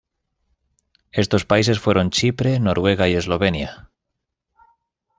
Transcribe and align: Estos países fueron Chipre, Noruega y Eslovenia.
Estos 1.11 1.45
países 1.45 1.79
fueron 1.79 2.09
Chipre, 2.09 2.59
Noruega 2.59 3.07
y 3.07 3.13
Eslovenia. 3.13 3.91